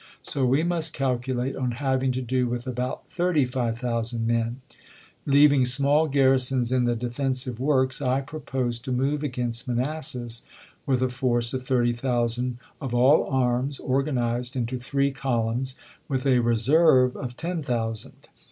[0.23, 4.61] So we must calculate on having to do with about 35,000 men...
[5.27, 10.41] Leaving small garrisons in the defensive works, I propose to move against Manassas
[10.87, 15.75] with a force of thirty thousand of all arms, organized into three columns,
[16.07, 18.27] with a reserve of ten thousand.